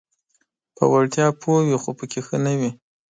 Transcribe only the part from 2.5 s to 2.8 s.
وي: